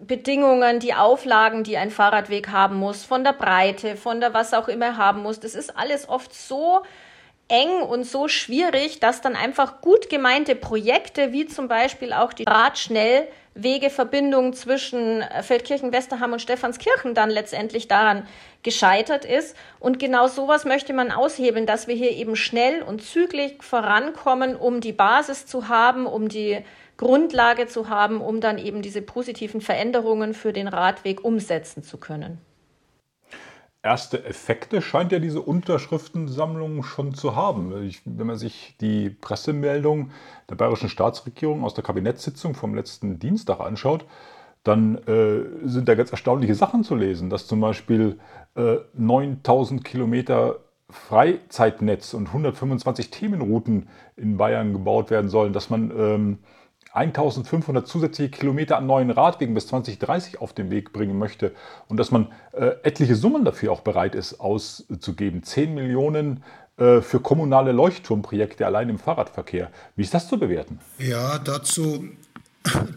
Bedingungen, 0.01 0.79
die 0.79 0.93
Auflagen, 0.93 1.63
die 1.63 1.77
ein 1.77 1.91
Fahrradweg 1.91 2.49
haben 2.49 2.75
muss, 2.75 3.03
von 3.03 3.23
der 3.23 3.33
Breite, 3.33 3.95
von 3.95 4.19
der 4.19 4.33
was 4.33 4.53
auch 4.53 4.67
immer 4.67 4.97
haben 4.97 5.21
muss, 5.21 5.39
das 5.39 5.53
ist 5.53 5.77
alles 5.77 6.09
oft 6.09 6.33
so 6.33 6.81
eng 7.49 7.81
und 7.81 8.05
so 8.05 8.27
schwierig, 8.27 8.99
dass 8.99 9.21
dann 9.21 9.35
einfach 9.35 9.81
gut 9.81 10.09
gemeinte 10.09 10.55
Projekte, 10.55 11.33
wie 11.33 11.47
zum 11.47 11.67
Beispiel 11.67 12.13
auch 12.13 12.31
die 12.31 12.45
Radschnellwegeverbindung 12.45 14.53
zwischen 14.53 15.23
Feldkirchen, 15.41 15.91
Westerham 15.91 16.33
und 16.33 16.41
Stephanskirchen 16.41 17.15
dann 17.15 17.29
letztendlich 17.29 17.87
daran 17.87 18.27
gescheitert 18.63 19.25
ist. 19.25 19.55
Und 19.79 19.99
genau 19.99 20.27
sowas 20.27 20.65
möchte 20.65 20.93
man 20.93 21.11
aushebeln, 21.11 21.65
dass 21.65 21.87
wir 21.87 21.95
hier 21.95 22.11
eben 22.11 22.35
schnell 22.35 22.83
und 22.83 23.03
zügig 23.03 23.63
vorankommen, 23.63 24.55
um 24.55 24.79
die 24.79 24.93
Basis 24.93 25.45
zu 25.45 25.67
haben, 25.67 26.05
um 26.05 26.29
die 26.29 26.59
Grundlage 26.97 27.67
zu 27.67 27.89
haben, 27.89 28.21
um 28.21 28.41
dann 28.41 28.57
eben 28.57 28.81
diese 28.81 29.01
positiven 29.01 29.61
Veränderungen 29.61 30.33
für 30.33 30.53
den 30.53 30.67
Radweg 30.67 31.23
umsetzen 31.23 31.83
zu 31.83 31.97
können 31.97 32.39
erste 33.81 34.25
Effekte 34.25 34.81
scheint 34.81 35.11
ja 35.11 35.19
diese 35.19 35.41
Unterschriftensammlung 35.41 36.83
schon 36.83 37.13
zu 37.13 37.35
haben. 37.35 37.83
Ich, 37.83 38.01
wenn 38.05 38.27
man 38.27 38.37
sich 38.37 38.75
die 38.81 39.09
Pressemeldung 39.09 40.11
der 40.49 40.55
bayerischen 40.55 40.89
Staatsregierung 40.89 41.63
aus 41.63 41.73
der 41.73 41.83
Kabinettssitzung 41.83 42.55
vom 42.55 42.75
letzten 42.75 43.19
Dienstag 43.19 43.59
anschaut, 43.59 44.05
dann 44.63 44.97
äh, 45.07 45.67
sind 45.67 45.87
da 45.87 45.95
ganz 45.95 46.11
erstaunliche 46.11 46.55
Sachen 46.55 46.83
zu 46.83 46.95
lesen, 46.95 47.29
dass 47.29 47.47
zum 47.47 47.61
Beispiel 47.61 48.19
äh, 48.55 48.77
9000 48.93 49.85
Kilometer 49.85 50.57
Freizeitnetz 50.89 52.13
und 52.13 52.27
125 52.27 53.11
Themenrouten 53.11 53.87
in 54.17 54.37
Bayern 54.37 54.73
gebaut 54.73 55.11
werden 55.11 55.29
sollen, 55.29 55.53
dass 55.53 55.69
man 55.69 55.91
ähm, 55.97 56.37
1500 56.93 57.87
zusätzliche 57.87 58.31
Kilometer 58.31 58.77
an 58.77 58.87
neuen 58.87 59.11
Radwegen 59.11 59.53
bis 59.53 59.67
2030 59.67 60.41
auf 60.41 60.53
den 60.53 60.71
Weg 60.71 60.91
bringen 60.91 61.17
möchte 61.17 61.53
und 61.87 61.97
dass 61.97 62.11
man 62.11 62.27
äh, 62.53 62.71
etliche 62.83 63.15
Summen 63.15 63.45
dafür 63.45 63.71
auch 63.71 63.81
bereit 63.81 64.15
ist 64.15 64.39
auszugeben. 64.39 65.43
10 65.43 65.75
Millionen 65.75 66.43
äh, 66.77 67.01
für 67.01 67.19
kommunale 67.19 67.71
Leuchtturmprojekte 67.71 68.65
allein 68.65 68.89
im 68.89 68.99
Fahrradverkehr. 68.99 69.69
Wie 69.95 70.01
ist 70.01 70.13
das 70.13 70.27
zu 70.27 70.39
bewerten? 70.39 70.79
Ja, 70.97 71.37
dazu, 71.37 72.05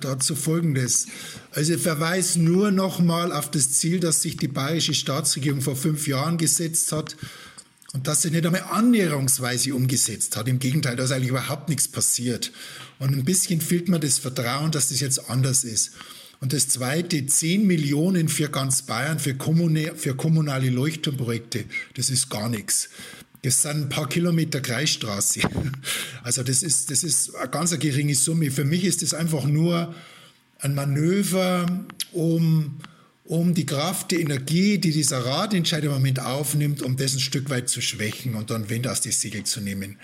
dazu 0.00 0.37
folgendes. 0.37 1.08
Also 1.52 1.75
ich 1.75 1.82
verweise 1.82 2.40
nur 2.40 2.70
noch 2.70 2.99
mal 2.99 3.32
auf 3.32 3.50
das 3.50 3.72
Ziel, 3.72 4.00
das 4.00 4.22
sich 4.22 4.37
die 4.37 4.49
bayerische 4.49 4.94
Staatsregierung 4.94 5.61
vor 5.61 5.76
fünf 5.76 6.08
Jahren 6.08 6.38
gesetzt 6.38 6.92
hat 6.92 7.16
und 7.92 8.06
das 8.08 8.22
sie 8.22 8.30
nicht 8.30 8.46
einmal 8.46 8.64
annäherungsweise 8.70 9.75
umgesetzt 9.75 10.37
hat. 10.37 10.49
Im 10.49 10.58
Gegenteil, 10.58 10.96
da 10.96 11.04
ist 11.04 11.12
eigentlich 11.12 11.28
überhaupt 11.28 11.68
nichts 11.68 11.88
passiert. 11.88 12.52
Und 12.99 13.14
ein 13.14 13.25
bisschen 13.25 13.61
fehlt 13.61 13.88
mir 13.88 14.00
das 14.00 14.18
Vertrauen, 14.18 14.70
dass 14.70 14.88
das 14.88 15.00
jetzt 15.00 15.28
anders 15.30 15.64
ist. 15.64 15.92
Und 16.40 16.52
das 16.52 16.68
zweite, 16.68 17.25
10 17.25 17.66
Millionen 17.66 18.28
für 18.28 18.49
ganz 18.49 18.82
Bayern 18.82 19.18
für, 19.18 19.34
kommune, 19.34 19.94
für 19.94 20.16
kommunale 20.16 20.70
Leuchtturmprojekte. 20.70 21.66
Das 21.94 22.11
ist 22.11 22.30
gar 22.30 22.49
nichts. 22.49 22.88
Das 23.42 23.62
sind 23.62 23.82
ein 23.82 23.88
paar 23.88 24.08
Kilometer 24.08 24.61
Kreisstraße. 24.61 25.40
Also 26.25 26.44
das 26.44 26.62
ist, 26.62 26.90
das 26.90 27.02
ist 27.02 27.34
eine 27.34 27.50
ganz 27.50 27.76
geringe 27.78 28.14
Summe. 28.14 28.52
Für 28.52 28.64
mich 28.64 28.84
ist 28.84 29.02
das 29.02 29.12
einfach 29.12 29.44
nur 29.44 29.92
ein 30.61 30.75
Manöver, 30.75 31.66
um, 32.12 32.78
um 33.24 33.54
die 33.54 33.66
Kraft, 33.66 34.10
die 34.10 34.20
Energie, 34.20 34.78
die 34.78 34.90
dieser 34.90 35.24
Ratentscheid 35.24 35.84
im 35.84 35.92
Moment 35.92 36.20
aufnimmt, 36.20 36.82
um 36.82 36.96
das 36.96 37.14
ein 37.14 37.20
Stück 37.20 37.50
weit 37.50 37.68
zu 37.68 37.80
schwächen 37.80 38.34
und 38.34 38.50
dann 38.50 38.68
Wind 38.68 38.88
aus 38.88 39.00
die 39.00 39.12
Segel 39.12 39.44
zu 39.44 39.60
nehmen. 39.60 39.98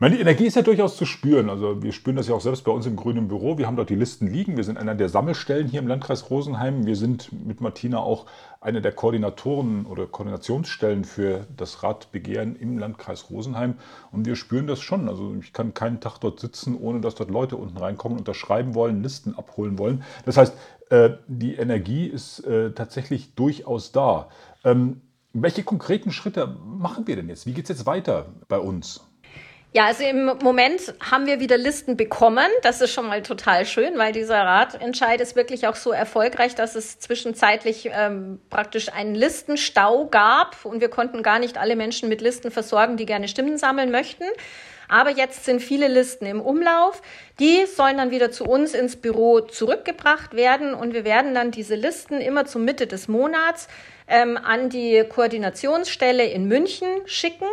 Meine, 0.00 0.14
die 0.14 0.20
Energie 0.20 0.46
ist 0.46 0.54
ja 0.54 0.62
durchaus 0.62 0.96
zu 0.96 1.06
spüren. 1.06 1.50
Also 1.50 1.82
wir 1.82 1.90
spüren 1.90 2.14
das 2.14 2.28
ja 2.28 2.34
auch 2.36 2.40
selbst 2.40 2.62
bei 2.62 2.70
uns 2.70 2.86
im 2.86 2.94
grünen 2.94 3.26
Büro. 3.26 3.58
Wir 3.58 3.66
haben 3.66 3.74
dort 3.74 3.90
die 3.90 3.96
Listen 3.96 4.28
liegen. 4.28 4.56
Wir 4.56 4.62
sind 4.62 4.78
einer 4.78 4.94
der 4.94 5.08
Sammelstellen 5.08 5.66
hier 5.66 5.80
im 5.80 5.88
Landkreis 5.88 6.30
Rosenheim. 6.30 6.86
Wir 6.86 6.94
sind 6.94 7.32
mit 7.32 7.60
Martina 7.60 7.98
auch 7.98 8.26
eine 8.60 8.80
der 8.80 8.92
Koordinatoren 8.92 9.86
oder 9.86 10.06
Koordinationsstellen 10.06 11.02
für 11.02 11.48
das 11.56 11.82
Radbegehren 11.82 12.54
im 12.54 12.78
Landkreis 12.78 13.28
Rosenheim. 13.28 13.74
Und 14.12 14.24
wir 14.24 14.36
spüren 14.36 14.68
das 14.68 14.78
schon. 14.78 15.08
Also 15.08 15.34
ich 15.34 15.52
kann 15.52 15.74
keinen 15.74 15.98
Tag 15.98 16.18
dort 16.18 16.38
sitzen, 16.38 16.78
ohne 16.80 17.00
dass 17.00 17.16
dort 17.16 17.32
Leute 17.32 17.56
unten 17.56 17.76
reinkommen, 17.76 18.18
unterschreiben 18.18 18.76
wollen, 18.76 19.02
Listen 19.02 19.34
abholen 19.34 19.80
wollen. 19.80 20.04
Das 20.24 20.36
heißt, 20.36 20.54
äh, 20.90 21.10
die 21.26 21.56
Energie 21.56 22.06
ist 22.06 22.38
äh, 22.46 22.70
tatsächlich 22.70 23.34
durchaus 23.34 23.90
da. 23.90 24.28
Ähm, 24.62 25.00
welche 25.32 25.64
konkreten 25.64 26.12
Schritte 26.12 26.56
machen 26.64 27.08
wir 27.08 27.16
denn 27.16 27.28
jetzt? 27.28 27.46
Wie 27.46 27.52
geht 27.52 27.64
es 27.64 27.78
jetzt 27.78 27.86
weiter 27.86 28.26
bei 28.46 28.60
uns? 28.60 29.07
Ja, 29.74 29.84
also 29.84 30.02
im 30.02 30.24
Moment 30.42 30.94
haben 30.98 31.26
wir 31.26 31.40
wieder 31.40 31.58
Listen 31.58 31.98
bekommen. 31.98 32.46
Das 32.62 32.80
ist 32.80 32.90
schon 32.90 33.06
mal 33.06 33.22
total 33.22 33.66
schön, 33.66 33.98
weil 33.98 34.12
dieser 34.12 34.42
Ratentscheid 34.42 35.20
ist 35.20 35.36
wirklich 35.36 35.66
auch 35.66 35.76
so 35.76 35.92
erfolgreich, 35.92 36.54
dass 36.54 36.74
es 36.74 36.98
zwischenzeitlich 37.00 37.90
ähm, 37.92 38.40
praktisch 38.48 38.90
einen 38.90 39.14
Listenstau 39.14 40.06
gab 40.06 40.64
und 40.64 40.80
wir 40.80 40.88
konnten 40.88 41.22
gar 41.22 41.38
nicht 41.38 41.58
alle 41.58 41.76
Menschen 41.76 42.08
mit 42.08 42.22
Listen 42.22 42.50
versorgen, 42.50 42.96
die 42.96 43.04
gerne 43.04 43.28
Stimmen 43.28 43.58
sammeln 43.58 43.90
möchten. 43.90 44.24
Aber 44.88 45.10
jetzt 45.10 45.44
sind 45.44 45.60
viele 45.60 45.86
Listen 45.88 46.24
im 46.24 46.40
Umlauf. 46.40 47.02
Die 47.38 47.66
sollen 47.66 47.98
dann 47.98 48.10
wieder 48.10 48.30
zu 48.30 48.44
uns 48.44 48.72
ins 48.72 48.96
Büro 48.96 49.40
zurückgebracht 49.40 50.34
werden 50.34 50.72
und 50.72 50.94
wir 50.94 51.04
werden 51.04 51.34
dann 51.34 51.50
diese 51.50 51.74
Listen 51.74 52.22
immer 52.22 52.46
zur 52.46 52.62
Mitte 52.62 52.86
des 52.86 53.06
Monats 53.06 53.68
ähm, 54.06 54.38
an 54.38 54.70
die 54.70 55.04
Koordinationsstelle 55.06 56.24
in 56.24 56.48
München 56.48 56.88
schicken. 57.04 57.48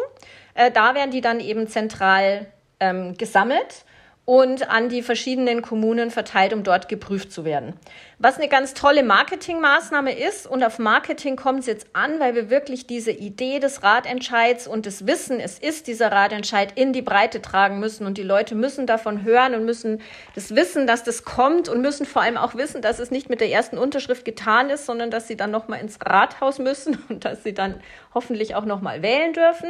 Äh, 0.56 0.72
da 0.72 0.96
werden 0.96 1.12
die 1.12 1.22
dann 1.22 1.40
eben 1.40 1.68
zentral 1.68 2.48
ähm, 2.80 3.16
gesammelt 3.16 3.86
und 4.26 4.70
an 4.70 4.90
die 4.90 5.04
verschiedenen 5.04 5.62
Kommunen 5.62 6.10
verteilt, 6.10 6.52
um 6.52 6.64
dort 6.64 6.90
geprüft 6.90 7.32
zu 7.32 7.46
werden. 7.46 7.74
Was 8.18 8.38
eine 8.38 8.48
ganz 8.48 8.74
tolle 8.74 9.04
Marketingmaßnahme 9.04 10.18
ist, 10.18 10.48
und 10.48 10.64
auf 10.64 10.80
Marketing 10.80 11.36
kommt 11.36 11.60
es 11.60 11.66
jetzt 11.66 11.88
an, 11.94 12.20
weil 12.20 12.34
wir 12.34 12.50
wirklich 12.50 12.88
diese 12.88 13.12
Idee 13.12 13.60
des 13.60 13.84
Ratentscheids 13.84 14.68
und 14.68 14.86
das 14.86 15.06
Wissen, 15.06 15.40
es 15.40 15.60
ist 15.60 15.88
dieser 15.88 16.12
Ratentscheid, 16.12 16.72
in 16.76 16.94
die 16.94 17.02
Breite 17.02 17.42
tragen 17.42 17.80
müssen. 17.80 18.06
Und 18.06 18.18
die 18.18 18.24
Leute 18.24 18.56
müssen 18.56 18.88
davon 18.88 19.24
hören 19.24 19.54
und 19.54 19.66
müssen 19.66 20.02
das 20.34 20.56
wissen, 20.56 20.88
dass 20.88 21.04
das 21.04 21.26
kommt 21.26 21.68
und 21.68 21.82
müssen 21.82 22.06
vor 22.06 22.22
allem 22.22 22.38
auch 22.38 22.56
wissen, 22.56 22.82
dass 22.82 23.00
es 23.00 23.12
nicht 23.12 23.30
mit 23.30 23.42
der 23.42 23.52
ersten 23.52 23.78
Unterschrift 23.78 24.24
getan 24.24 24.70
ist, 24.70 24.86
sondern 24.86 25.12
dass 25.12 25.28
sie 25.28 25.36
dann 25.36 25.52
nochmal 25.52 25.82
ins 25.82 26.00
Rathaus 26.02 26.58
müssen 26.58 26.98
und 27.10 27.26
dass 27.26 27.44
sie 27.44 27.54
dann 27.54 27.82
hoffentlich 28.14 28.56
auch 28.56 28.66
nochmal 28.66 29.02
wählen 29.02 29.34
dürfen. 29.34 29.70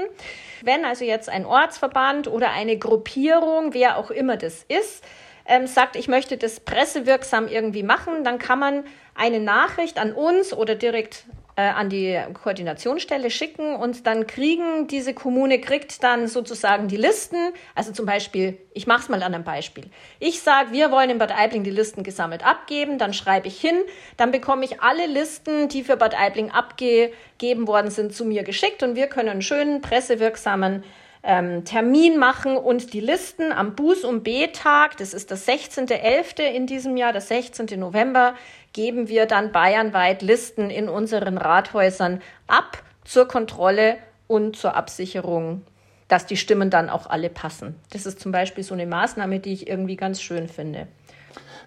Wenn 0.61 0.85
also 0.85 1.03
jetzt 1.03 1.29
ein 1.29 1.45
Ortsverband 1.45 2.27
oder 2.27 2.51
eine 2.51 2.77
Gruppierung, 2.77 3.73
wer 3.73 3.97
auch 3.97 4.11
immer 4.11 4.37
das 4.45 4.63
ist, 4.67 5.03
ähm, 5.45 5.67
sagt, 5.67 5.95
ich 5.95 6.07
möchte 6.07 6.37
das 6.37 6.59
pressewirksam 6.59 7.47
irgendwie 7.47 7.83
machen, 7.83 8.23
dann 8.23 8.39
kann 8.39 8.59
man 8.59 8.83
eine 9.13 9.39
Nachricht 9.39 9.97
an 9.97 10.13
uns 10.13 10.53
oder 10.53 10.75
direkt 10.75 11.25
äh, 11.55 11.61
an 11.61 11.89
die 11.89 12.19
Koordinationsstelle 12.33 13.29
schicken 13.31 13.75
und 13.75 14.05
dann 14.07 14.27
kriegen 14.27 14.87
diese 14.87 15.13
Kommune 15.13 15.59
kriegt 15.61 16.03
dann 16.03 16.27
sozusagen 16.27 16.87
die 16.87 16.97
Listen. 16.97 17.37
Also 17.75 17.93
zum 17.93 18.05
Beispiel, 18.05 18.57
ich 18.73 18.87
mache 18.87 19.03
es 19.03 19.09
mal 19.09 19.23
an 19.23 19.33
einem 19.33 19.43
Beispiel. 19.43 19.85
Ich 20.19 20.41
sage, 20.41 20.71
wir 20.71 20.91
wollen 20.91 21.09
in 21.09 21.17
Bad 21.17 21.31
Aibling 21.31 21.63
die 21.63 21.71
Listen 21.71 22.03
gesammelt 22.03 22.45
abgeben, 22.45 22.97
dann 22.97 23.13
schreibe 23.13 23.47
ich 23.47 23.59
hin, 23.59 23.77
dann 24.17 24.31
bekomme 24.31 24.65
ich 24.65 24.81
alle 24.81 25.05
Listen, 25.07 25.69
die 25.69 25.83
für 25.83 25.95
Bad 25.95 26.19
Aibling 26.19 26.51
abgegeben 26.51 27.67
worden 27.67 27.89
sind, 27.89 28.13
zu 28.13 28.25
mir 28.25 28.43
geschickt 28.43 28.83
und 28.83 28.95
wir 28.95 29.07
können 29.07 29.29
einen 29.29 29.41
schönen 29.41 29.81
pressewirksamen 29.81 30.83
ähm, 31.25 31.65
Termin 31.65 32.17
machen 32.17 32.55
und 32.55 32.93
die 32.93 32.99
Listen 32.99 33.51
am 33.51 33.75
Buß- 33.75 34.05
und 34.05 34.23
B-Tag, 34.23 34.97
das 34.97 35.13
ist 35.13 35.31
das 35.31 35.47
16.11. 35.47 36.41
in 36.43 36.67
diesem 36.67 36.95
Jahr, 36.97 37.13
das 37.13 37.27
16. 37.29 37.79
November, 37.79 38.35
geben 38.73 39.07
wir 39.07 39.25
dann 39.25 39.51
bayernweit 39.51 40.21
Listen 40.21 40.69
in 40.69 40.87
unseren 40.87 41.37
Rathäusern 41.37 42.21
ab 42.47 42.83
zur 43.03 43.27
Kontrolle 43.27 43.97
und 44.27 44.55
zur 44.55 44.75
Absicherung, 44.75 45.63
dass 46.07 46.25
die 46.25 46.37
Stimmen 46.37 46.69
dann 46.69 46.89
auch 46.89 47.07
alle 47.07 47.29
passen. 47.29 47.75
Das 47.91 48.05
ist 48.05 48.19
zum 48.19 48.31
Beispiel 48.31 48.63
so 48.63 48.73
eine 48.73 48.85
Maßnahme, 48.85 49.39
die 49.39 49.53
ich 49.53 49.67
irgendwie 49.67 49.95
ganz 49.95 50.21
schön 50.21 50.47
finde. 50.47 50.87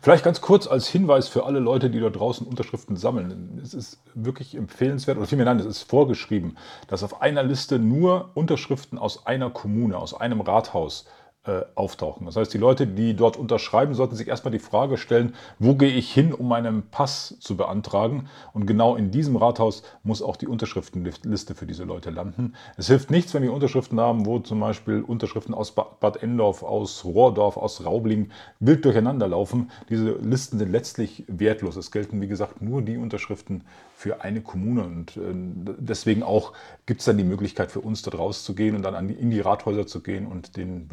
Vielleicht 0.01 0.25
ganz 0.25 0.41
kurz 0.41 0.67
als 0.67 0.89
Hinweis 0.89 1.29
für 1.29 1.45
alle 1.45 1.59
Leute, 1.59 1.91
die 1.91 2.01
dort 2.01 2.17
draußen 2.17 2.47
Unterschriften 2.47 2.97
sammeln. 2.97 3.61
Es 3.63 3.75
ist 3.75 4.01
wirklich 4.15 4.55
empfehlenswert, 4.55 5.19
oder 5.19 5.27
vielmehr 5.27 5.47
nein, 5.47 5.59
es 5.59 5.67
ist 5.67 5.83
vorgeschrieben, 5.83 6.57
dass 6.87 7.03
auf 7.03 7.21
einer 7.21 7.43
Liste 7.43 7.79
nur 7.79 8.31
Unterschriften 8.35 8.99
aus 8.99 9.27
einer 9.27 9.51
Kommune, 9.51 9.97
aus 9.97 10.15
einem 10.15 10.41
Rathaus 10.41 11.07
äh, 11.49 11.65
auftauchen. 11.77 12.27
Das 12.27 12.37
heißt, 12.37 12.53
die 12.53 12.59
Leute, 12.59 12.87
die 12.87 13.17
dort 13.17 13.39
unterschreiben, 13.39 13.95
sollten 13.95 14.17
sich 14.17 14.29
erstmal 14.29 14.53
die 14.53 14.59
Frage 14.59 14.99
stellen, 14.99 15.35
wo 15.59 15.75
gehe 15.77 15.89
ich 15.89 16.13
hin, 16.13 16.35
um 16.35 16.47
meinen 16.47 16.83
Pass 16.91 17.37
zu 17.41 17.57
beantragen? 17.57 18.29
Und 18.53 18.67
genau 18.67 18.97
in 18.97 19.11
diesem 19.11 19.35
Rathaus 19.35 19.83
muss 20.03 20.21
auch 20.21 20.37
die 20.37 20.47
Unterschriftenliste 20.47 21.55
für 21.55 21.65
diese 21.65 21.85
Leute 21.85 22.11
landen. 22.11 22.53
Es 22.77 22.89
hilft 22.89 23.11
nichts, 23.11 23.33
wenn 23.33 23.43
wir 23.43 23.55
Unterschriften 23.55 23.99
haben, 23.99 24.27
wo 24.27 24.41
zum 24.41 24.61
Beispiel 24.61 25.01
Unterschriften 25.01 25.55
aus 25.55 25.73
Bad 25.73 26.23
Endorf, 26.23 26.63
aus 26.63 27.07
Rohrdorf, 27.07 27.57
aus 27.57 27.83
Raubling 27.83 28.31
wild 28.61 28.85
durcheinander 28.85 29.27
laufen. 29.27 29.71
Diese 29.89 30.11
Listen 30.19 30.59
sind 30.59 30.71
letztlich 30.71 31.25
wertlos. 31.29 31.77
Es 31.77 31.91
gelten, 31.91 32.21
wie 32.21 32.29
gesagt, 32.29 32.61
nur 32.61 32.83
die 32.83 32.99
Unterschriften 32.99 33.65
für 33.95 34.21
eine 34.21 34.43
Kommune. 34.43 34.85
Und 34.85 35.17
äh, 35.17 35.33
deswegen 35.79 36.23
auch 36.23 36.53
gibt 36.87 37.01
es 37.01 37.07
dann 37.07 37.17
die 37.17 37.25
Möglichkeit 37.25 37.73
für 37.73 37.81
uns 37.81 38.03
dort 38.03 38.19
rauszugehen 38.19 38.77
und 38.77 38.83
dann 38.83 39.09
in 39.09 39.31
die 39.31 39.41
Rathäuser 39.41 39.87
zu 39.87 40.03
gehen 40.03 40.27
und 40.27 40.57
den 40.57 40.87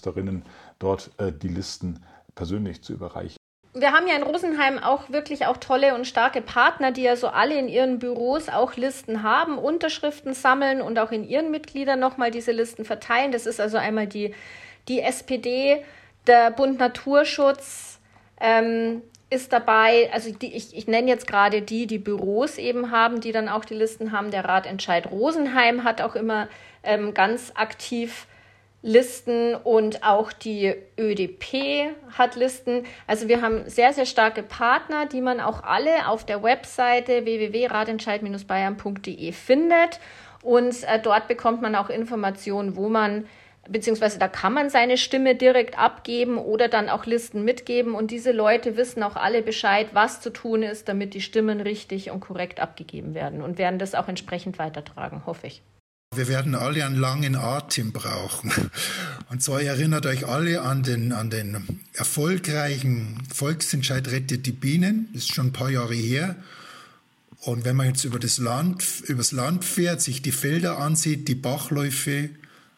Bürgermeisterinnen 0.00 0.44
dort 0.78 1.10
äh, 1.18 1.32
die 1.32 1.48
Listen 1.48 2.04
persönlich 2.34 2.82
zu 2.82 2.92
überreichen. 2.92 3.36
Wir 3.72 3.92
haben 3.92 4.08
ja 4.08 4.16
in 4.16 4.24
Rosenheim 4.24 4.78
auch 4.78 5.10
wirklich 5.10 5.46
auch 5.46 5.56
tolle 5.56 5.94
und 5.94 6.04
starke 6.04 6.40
Partner, 6.40 6.90
die 6.90 7.02
ja 7.02 7.14
so 7.14 7.28
alle 7.28 7.56
in 7.56 7.68
ihren 7.68 8.00
Büros 8.00 8.48
auch 8.48 8.74
Listen 8.74 9.22
haben, 9.22 9.58
Unterschriften 9.58 10.34
sammeln 10.34 10.82
und 10.82 10.98
auch 10.98 11.12
in 11.12 11.28
ihren 11.28 11.52
Mitgliedern 11.52 12.00
nochmal 12.00 12.32
diese 12.32 12.50
Listen 12.50 12.84
verteilen. 12.84 13.30
Das 13.30 13.46
ist 13.46 13.60
also 13.60 13.76
einmal 13.76 14.08
die, 14.08 14.34
die 14.88 15.00
SPD, 15.00 15.84
der 16.26 16.50
Bund 16.50 16.80
Naturschutz, 16.80 18.00
ähm, 18.40 19.02
ist 19.32 19.52
dabei, 19.52 20.10
also 20.12 20.32
die, 20.32 20.52
ich, 20.52 20.76
ich 20.76 20.88
nenne 20.88 21.08
jetzt 21.08 21.28
gerade 21.28 21.62
die, 21.62 21.86
die 21.86 21.98
Büros 21.98 22.58
eben 22.58 22.90
haben, 22.90 23.20
die 23.20 23.30
dann 23.30 23.48
auch 23.48 23.64
die 23.64 23.74
Listen 23.74 24.10
haben. 24.10 24.32
Der 24.32 24.44
Ratentscheid 24.44 25.08
Rosenheim 25.08 25.84
hat 25.84 26.00
auch 26.00 26.16
immer 26.16 26.48
ähm, 26.82 27.14
ganz 27.14 27.52
aktiv 27.54 28.26
Listen 28.82 29.54
und 29.54 30.02
auch 30.02 30.32
die 30.32 30.74
ÖDP 30.98 31.94
hat 32.16 32.36
Listen. 32.36 32.84
Also 33.06 33.28
wir 33.28 33.42
haben 33.42 33.68
sehr, 33.68 33.92
sehr 33.92 34.06
starke 34.06 34.42
Partner, 34.42 35.04
die 35.06 35.20
man 35.20 35.40
auch 35.40 35.62
alle 35.62 36.08
auf 36.08 36.24
der 36.24 36.42
Webseite 36.42 37.26
www.ratentscheid-bayern.de 37.26 39.32
findet. 39.32 40.00
Und 40.42 40.84
äh, 40.84 40.98
dort 40.98 41.28
bekommt 41.28 41.60
man 41.60 41.74
auch 41.74 41.90
Informationen, 41.90 42.76
wo 42.76 42.88
man 42.88 43.26
beziehungsweise 43.68 44.18
da 44.18 44.26
kann 44.26 44.54
man 44.54 44.70
seine 44.70 44.96
Stimme 44.96 45.34
direkt 45.34 45.78
abgeben 45.78 46.38
oder 46.38 46.68
dann 46.68 46.88
auch 46.88 47.06
Listen 47.06 47.44
mitgeben 47.44 47.94
und 47.94 48.10
diese 48.10 48.32
Leute 48.32 48.76
wissen 48.76 49.02
auch 49.02 49.16
alle 49.16 49.42
Bescheid, 49.42 49.88
was 49.92 50.20
zu 50.20 50.30
tun 50.30 50.62
ist, 50.62 50.88
damit 50.88 51.14
die 51.14 51.20
Stimmen 51.20 51.60
richtig 51.60 52.10
und 52.10 52.20
korrekt 52.20 52.58
abgegeben 52.58 53.14
werden 53.14 53.42
und 53.42 53.58
werden 53.58 53.78
das 53.78 53.94
auch 53.94 54.08
entsprechend 54.08 54.58
weitertragen, 54.58 55.22
hoffe 55.26 55.46
ich. 55.46 55.62
Wir 56.16 56.26
werden 56.26 56.56
alle 56.56 56.84
einen 56.84 56.96
langen 56.96 57.36
Atem 57.36 57.92
brauchen. 57.92 58.50
Und 59.30 59.44
zwar 59.44 59.62
erinnert 59.62 60.06
euch 60.06 60.26
alle 60.26 60.62
an 60.62 60.82
den, 60.82 61.12
an 61.12 61.30
den 61.30 61.80
erfolgreichen 61.92 63.22
Volksentscheid 63.32 64.08
Rettet 64.10 64.44
die 64.44 64.50
Bienen. 64.50 65.08
Das 65.12 65.22
ist 65.22 65.34
schon 65.36 65.46
ein 65.46 65.52
paar 65.52 65.70
Jahre 65.70 65.94
her. 65.94 66.34
Und 67.42 67.64
wenn 67.64 67.76
man 67.76 67.86
jetzt 67.86 68.02
über 68.02 68.18
das 68.18 68.38
Land, 68.38 68.82
übers 69.06 69.30
Land 69.30 69.64
fährt, 69.64 70.02
sich 70.02 70.20
die 70.20 70.32
Felder 70.32 70.78
ansieht, 70.78 71.28
die 71.28 71.36
Bachläufe, 71.36 72.30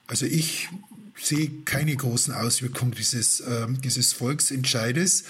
also 0.09 0.27
ich 0.27 0.69
sehe 1.19 1.49
keine 1.65 1.97
großen 1.97 2.35
Auswirkungen 2.35 2.93
dieses, 2.93 3.41
äh, 3.41 3.67
dieses 3.83 4.13
Volksentscheides. 4.13 5.25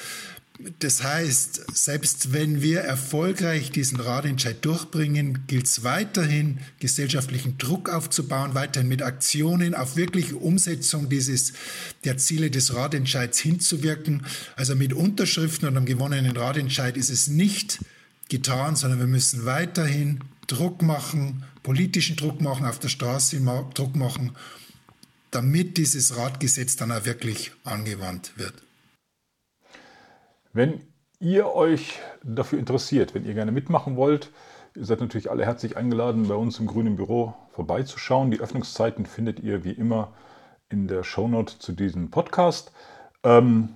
Das 0.78 1.02
heißt, 1.02 1.64
selbst 1.75 2.32
wenn 2.32 2.61
wir 2.61 2.80
erfolgreich 2.80 3.71
diesen 3.71 3.99
Ratentscheid 3.99 4.62
durchbringen, 4.64 5.47
gilt 5.47 5.66
es 5.66 5.82
weiterhin, 5.82 6.61
gesellschaftlichen 6.78 7.56
Druck 7.56 7.88
aufzubauen, 7.88 8.54
weiterhin 8.54 8.88
mit 8.88 9.02
Aktionen 9.02 9.75
auf 9.75 9.97
wirkliche 9.97 10.37
Umsetzung 10.37 11.09
dieses, 11.09 11.54
der 12.04 12.18
Ziele 12.18 12.50
des 12.50 12.75
Ratentscheids 12.75 13.38
hinzuwirken. 13.38 14.26
Also 14.54 14.75
mit 14.76 14.92
Unterschriften 14.92 15.68
und 15.68 15.76
einem 15.76 15.87
gewonnenen 15.87 16.37
Ratentscheid 16.37 16.97
ist 16.97 17.11
es 17.11 17.28
nicht 17.28 17.80
getan, 18.28 18.76
sondern 18.76 19.00
wir 19.00 19.06
müssen 19.06 19.47
weiterhin 19.47 20.21
Druck 20.47 20.82
machen, 20.82 21.44
politischen 21.62 22.16
Druck 22.16 22.40
machen, 22.42 22.66
auf 22.66 22.78
der 22.78 22.88
Straße 22.88 23.40
Druck 23.75 23.97
machen, 23.97 24.32
damit 25.30 25.78
dieses 25.78 26.16
Radgesetz 26.16 26.76
dann 26.76 26.92
auch 26.92 27.06
wirklich 27.06 27.52
angewandt 27.64 28.32
wird. 28.37 28.54
Wenn 30.52 30.80
ihr 31.18 31.54
euch 31.54 32.00
dafür 32.23 32.59
interessiert, 32.59 33.14
wenn 33.14 33.25
ihr 33.25 33.32
gerne 33.32 33.52
mitmachen 33.52 33.97
wollt, 33.97 34.30
ihr 34.75 34.85
seid 34.85 35.00
natürlich 35.00 35.30
alle 35.30 35.47
herzlich 35.47 35.76
eingeladen, 35.76 36.28
bei 36.28 36.35
uns 36.35 36.59
im 36.59 36.66
Grünen 36.66 36.97
Büro 36.97 37.35
vorbeizuschauen. 37.50 38.30
Die 38.30 38.40
Öffnungszeiten 38.40 39.06
findet 39.06 39.40
ihr 39.40 39.64
wie 39.64 39.73
immer 39.73 40.12
in 40.68 40.88
der 40.88 41.04
Shownote 41.04 41.59
zu 41.59 41.73
diesem 41.73 42.11
Podcast. 42.11 42.73
Ähm, 43.23 43.71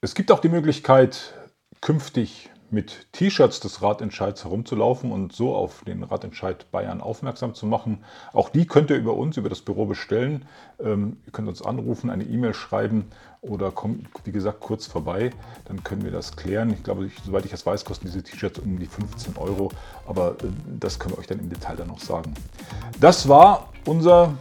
es 0.00 0.14
gibt 0.14 0.30
auch 0.32 0.40
die 0.40 0.48
Möglichkeit, 0.48 1.34
künftig 1.80 2.50
mit 2.70 3.06
T-Shirts 3.12 3.60
des 3.60 3.82
Ratentscheids 3.82 4.44
herumzulaufen 4.44 5.12
und 5.12 5.32
so 5.32 5.54
auf 5.54 5.82
den 5.84 6.02
Ratentscheid 6.02 6.70
Bayern 6.70 7.00
aufmerksam 7.00 7.54
zu 7.54 7.66
machen. 7.66 8.04
Auch 8.32 8.48
die 8.48 8.66
könnt 8.66 8.90
ihr 8.90 8.96
über 8.96 9.14
uns, 9.14 9.36
über 9.36 9.48
das 9.48 9.60
Büro 9.60 9.86
bestellen. 9.86 10.46
Ähm, 10.80 11.18
ihr 11.26 11.32
könnt 11.32 11.48
uns 11.48 11.62
anrufen, 11.62 12.10
eine 12.10 12.24
E-Mail 12.24 12.54
schreiben 12.54 13.06
oder 13.40 13.70
kommt, 13.70 14.08
wie 14.24 14.32
gesagt, 14.32 14.60
kurz 14.60 14.86
vorbei. 14.86 15.30
Dann 15.66 15.84
können 15.84 16.04
wir 16.04 16.10
das 16.10 16.36
klären. 16.36 16.70
Ich 16.70 16.82
glaube, 16.82 17.06
ich, 17.06 17.12
soweit 17.24 17.44
ich 17.44 17.50
das 17.50 17.64
weiß, 17.64 17.84
kosten 17.84 18.06
diese 18.06 18.22
T-Shirts 18.22 18.58
um 18.58 18.78
die 18.78 18.86
15 18.86 19.36
Euro. 19.36 19.70
Aber 20.06 20.32
äh, 20.42 20.48
das 20.80 20.98
können 20.98 21.14
wir 21.14 21.18
euch 21.18 21.26
dann 21.26 21.38
im 21.38 21.48
Detail 21.48 21.76
dann 21.76 21.88
noch 21.88 22.00
sagen. 22.00 22.34
Das 23.00 23.28
war 23.28 23.68
unser 23.84 24.34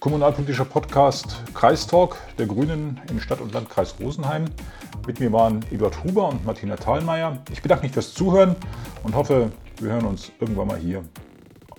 kommunalpolitischer 0.00 0.64
Podcast 0.64 1.42
Kreistalk 1.54 2.16
der 2.38 2.46
Grünen 2.46 3.00
in 3.10 3.20
Stadt 3.20 3.40
und 3.40 3.52
Landkreis 3.52 3.94
Rosenheim. 4.00 4.44
Mit 5.06 5.20
mir 5.20 5.32
waren 5.32 5.64
Eduard 5.70 6.04
Huber 6.04 6.28
und 6.28 6.44
Martina 6.44 6.76
Thalmeier. 6.76 7.38
Ich 7.50 7.62
bedanke 7.62 7.84
mich 7.84 7.92
fürs 7.92 8.14
Zuhören 8.14 8.54
und 9.02 9.14
hoffe, 9.14 9.50
wir 9.80 9.92
hören 9.92 10.06
uns 10.06 10.30
irgendwann 10.40 10.68
mal 10.68 10.78
hier 10.78 11.04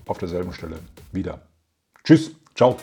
auf 0.07 0.17
derselben 0.17 0.53
Stelle 0.53 0.79
wieder. 1.11 1.41
Tschüss, 2.03 2.31
ciao. 2.55 2.77